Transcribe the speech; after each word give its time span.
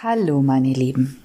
Hallo 0.00 0.42
meine 0.42 0.72
Lieben. 0.74 1.20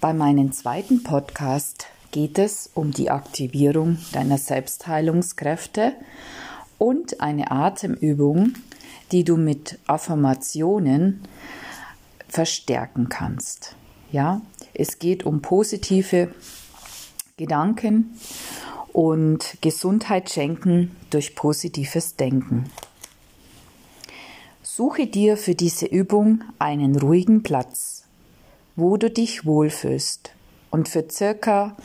Bei 0.00 0.12
meinem 0.12 0.50
zweiten 0.50 1.04
Podcast 1.04 1.86
geht 2.10 2.40
es 2.40 2.68
um 2.74 2.90
die 2.90 3.08
Aktivierung 3.08 3.98
deiner 4.12 4.36
Selbstheilungskräfte 4.36 5.92
und 6.76 7.20
eine 7.20 7.52
Atemübung, 7.52 8.54
die 9.12 9.22
du 9.22 9.36
mit 9.36 9.78
Affirmationen 9.86 11.20
verstärken 12.26 13.08
kannst. 13.08 13.76
Ja, 14.10 14.40
es 14.74 14.98
geht 14.98 15.24
um 15.24 15.40
positive 15.40 16.34
Gedanken 17.36 18.18
und 18.92 19.56
Gesundheit 19.60 20.30
schenken 20.30 20.96
durch 21.10 21.36
positives 21.36 22.16
Denken. 22.16 22.64
Suche 24.80 25.06
dir 25.06 25.36
für 25.36 25.54
diese 25.54 25.84
Übung 25.84 26.42
einen 26.58 26.98
ruhigen 26.98 27.42
Platz, 27.42 28.04
wo 28.76 28.96
du 28.96 29.10
dich 29.10 29.44
wohlfühlst 29.44 30.32
und 30.70 30.88
für 30.88 31.04
circa 31.10 31.76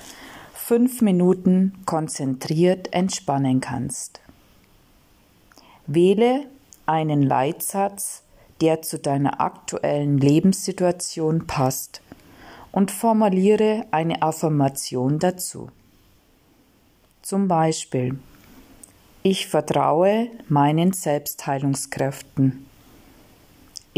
fünf 0.53 1.01
Minuten 1.01 1.73
konzentriert 1.85 2.93
entspannen 2.93 3.59
kannst. 3.59 4.21
Wähle 5.87 6.45
einen 6.85 7.21
Leitsatz, 7.21 8.23
der 8.61 8.81
zu 8.81 8.97
deiner 8.97 9.41
aktuellen 9.41 10.17
Lebenssituation 10.17 11.47
passt 11.47 12.01
und 12.71 12.91
formuliere 12.91 13.87
eine 13.91 14.21
Affirmation 14.21 15.19
dazu. 15.19 15.69
Zum 17.21 17.49
Beispiel 17.49 18.17
Ich 19.21 19.47
vertraue 19.47 20.29
meinen 20.47 20.93
Selbstheilungskräften. 20.93 22.67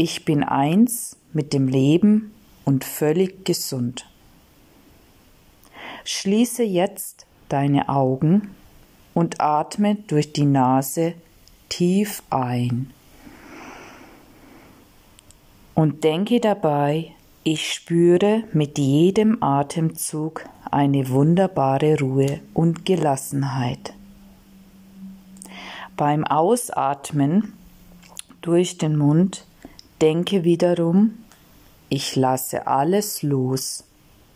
Ich 0.00 0.24
bin 0.24 0.44
eins 0.44 1.16
mit 1.32 1.52
dem 1.52 1.66
Leben 1.66 2.30
und 2.64 2.84
völlig 2.84 3.44
gesund. 3.44 4.08
Schließe 6.04 6.62
jetzt 6.62 7.26
deine 7.48 7.88
Augen 7.88 8.54
und 9.12 9.40
atme 9.40 9.96
durch 10.06 10.32
die 10.32 10.44
Nase 10.44 11.14
tief 11.68 12.22
ein. 12.30 12.92
Und 15.74 16.04
denke 16.04 16.38
dabei, 16.38 17.10
ich 17.42 17.72
spüre 17.72 18.44
mit 18.52 18.78
jedem 18.78 19.42
Atemzug 19.42 20.44
eine 20.70 21.08
wunderbare 21.08 21.98
Ruhe 21.98 22.38
und 22.54 22.86
Gelassenheit. 22.86 23.94
Beim 25.96 26.24
Ausatmen 26.24 27.54
durch 28.42 28.78
den 28.78 28.96
Mund 28.96 29.47
denke 30.00 30.44
wiederum, 30.44 31.18
ich 31.88 32.16
lasse 32.16 32.66
alles 32.66 33.22
los 33.22 33.84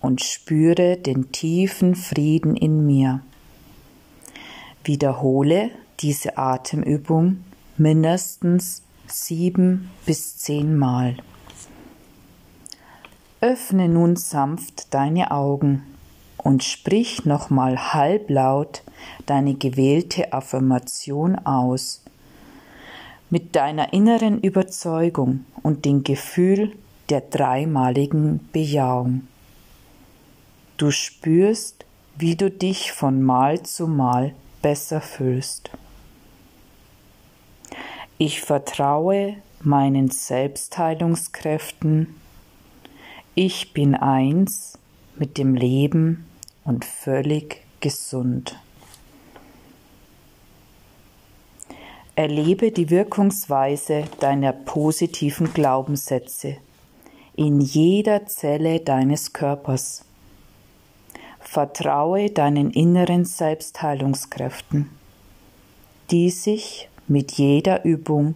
und 0.01 0.23
spüre 0.23 0.97
den 0.97 1.33
tiefen 1.33 1.95
Frieden 1.95 2.57
in 2.57 2.87
mir. 2.87 3.21
Wiederhole 4.85 5.71
diese 6.01 6.39
Atemübung 6.39 7.45
mindestens 7.77 8.83
sieben 9.07 9.91
bis 10.07 10.39
zehn 10.39 10.77
Mal. 10.77 11.17
Öffne 13.41 13.89
nun 13.89 14.17
sanft 14.17 14.93
deine 14.95 15.31
Augen 15.31 15.83
und 16.39 16.65
sprich 16.65 17.25
nochmal 17.25 17.93
halblaut 17.93 18.83
deine 19.27 19.55
gewählte 19.55 20.33
Affirmation 20.33 21.37
aus. 21.39 22.03
Mit 23.33 23.57
deiner 23.57 23.95
inneren 23.95 24.43
Überzeugung 24.43 25.47
und 25.63 25.87
dem 25.87 26.05
Gefühl 26.05 26.77
der 27.09 27.23
dreimaligen 27.23 28.47
Bejahung. 28.53 29.27
Du 30.77 30.91
spürst, 30.91 31.87
wie 32.19 32.37
du 32.37 32.51
dich 32.51 32.93
von 32.93 33.23
Mal 33.23 33.63
zu 33.63 33.87
Mal 33.87 34.35
besser 34.61 35.01
fühlst. 35.01 35.71
Ich 38.19 38.43
vertraue 38.43 39.37
meinen 39.63 40.11
Selbstheilungskräften. 40.11 42.09
Ich 43.35 43.73
bin 43.73 43.95
eins 43.95 44.79
mit 45.17 45.39
dem 45.39 45.55
Leben 45.55 46.27
und 46.65 46.85
völlig 46.85 47.63
gesund. 47.81 48.61
Erlebe 52.15 52.73
die 52.73 52.91
Wirkungsweise 52.91 54.05
deiner 54.21 54.53
positiven 54.53 55.55
Glaubenssätze 55.55 56.59
in 57.35 57.63
jeder 57.63 58.27
Zelle 58.27 58.81
deines 58.81 59.33
Körpers. 59.33 60.05
Vertraue 61.41 62.29
deinen 62.29 62.71
inneren 62.71 63.25
Selbstheilungskräften, 63.25 64.91
die 66.11 66.29
sich 66.29 66.91
mit 67.09 67.33
jeder 67.33 67.83
Übung 67.87 68.35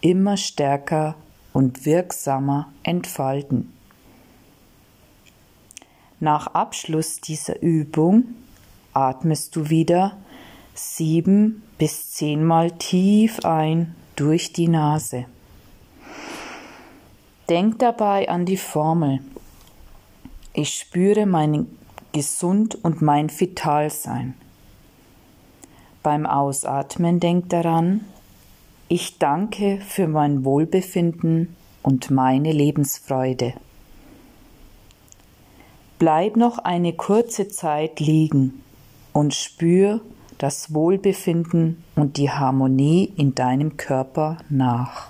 immer 0.00 0.38
stärker 0.38 1.14
und 1.52 1.84
wirksamer 1.84 2.72
entfalten. 2.82 3.74
Nach 6.18 6.46
Abschluss 6.48 7.20
dieser 7.20 7.60
Übung 7.60 8.24
atmest 8.94 9.54
du 9.54 9.68
wieder 9.68 10.16
sieben 10.78 11.62
bis 11.78 12.12
zehnmal 12.12 12.70
tief 12.70 13.44
ein 13.44 13.94
durch 14.16 14.52
die 14.52 14.68
Nase. 14.68 15.26
Denk 17.48 17.78
dabei 17.78 18.28
an 18.28 18.44
die 18.44 18.56
Formel. 18.56 19.20
Ich 20.52 20.74
spüre 20.74 21.26
meinen 21.26 21.78
Gesund 22.12 22.74
und 22.82 23.00
mein 23.00 23.30
Vitalsein. 23.30 24.34
Beim 26.02 26.26
Ausatmen 26.26 27.20
denk 27.20 27.48
daran, 27.48 28.04
ich 28.88 29.18
danke 29.18 29.80
für 29.80 30.08
mein 30.08 30.44
Wohlbefinden 30.44 31.54
und 31.82 32.10
meine 32.10 32.52
Lebensfreude. 32.52 33.54
Bleib 35.98 36.36
noch 36.36 36.58
eine 36.58 36.92
kurze 36.92 37.48
Zeit 37.48 38.00
liegen 38.00 38.62
und 39.12 39.34
spür 39.34 40.00
das 40.38 40.72
Wohlbefinden 40.72 41.84
und 41.96 42.16
die 42.16 42.30
Harmonie 42.30 43.12
in 43.16 43.34
deinem 43.34 43.76
Körper 43.76 44.38
nach. 44.48 45.08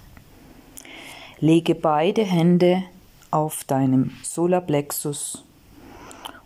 Lege 1.38 1.74
beide 1.74 2.22
Hände 2.22 2.82
auf 3.30 3.64
deinem 3.64 4.10
Solarplexus 4.22 5.44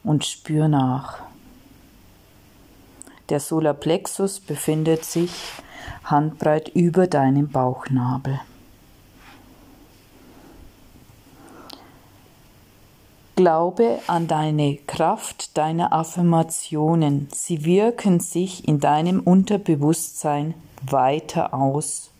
und 0.05 0.25
spür 0.25 0.69
nach. 0.69 1.23
Der 3.29 3.41
Solarplexus 3.41 4.41
befindet 4.41 5.05
sich 5.05 5.33
handbreit 6.05 6.69
über 6.75 7.07
deinem 7.07 7.49
Bauchnabel. 7.49 8.41
Glaube 13.43 13.99
an 14.07 14.29
deine 14.29 14.77
Kraft 14.87 15.59
deiner 15.59 15.93
Affirmationen. 15.93 17.27
Sie 17.35 17.65
wirken 17.65 18.21
sich 18.21 18.69
in 18.69 18.79
deinem 18.79 19.19
Unterbewusstsein 19.19 20.55
weiter 20.89 21.53
aus 21.53 22.13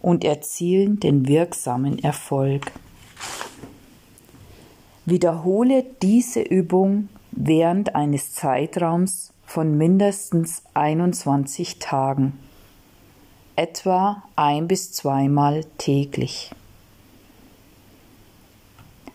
und 0.00 0.24
erzielen 0.24 0.98
den 0.98 1.28
wirksamen 1.28 2.02
Erfolg. 2.02 2.72
Wiederhole 5.04 5.84
diese 6.00 6.40
Übung 6.40 7.10
während 7.32 7.94
eines 7.94 8.32
Zeitraums 8.32 9.34
von 9.44 9.76
mindestens 9.76 10.62
21 10.72 11.80
Tagen, 11.80 12.38
etwa 13.56 14.22
ein 14.36 14.68
bis 14.68 14.90
zweimal 14.90 15.66
täglich. 15.76 16.50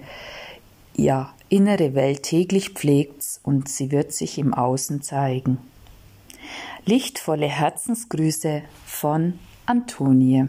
ja, 0.96 1.34
innere 1.48 1.94
Welt 1.94 2.22
täglich 2.22 2.70
pflegt 2.70 3.40
und 3.42 3.68
sie 3.68 3.90
wird 3.90 4.12
sich 4.12 4.38
im 4.38 4.54
Außen 4.54 5.02
zeigen. 5.02 5.58
Lichtvolle 6.86 7.46
Herzensgrüße 7.46 8.62
von 8.86 9.38
Antonie. 9.66 10.48